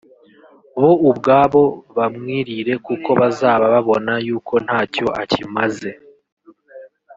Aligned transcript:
bo 0.81 0.91
ubwabo 1.09 1.63
bamwirire 1.97 2.73
kuko 2.85 3.09
bazaba 3.19 3.65
babona 3.73 4.13
yuko 4.27 4.53
ntacyo 4.65 5.05
akimaze 5.21 5.91